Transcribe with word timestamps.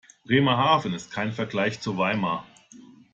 Bremerhaven 0.25 0.93
ist 0.95 1.11
kein 1.13 1.31
Vergleich 1.31 1.79
zu 1.79 1.95
Weimar 1.95 2.47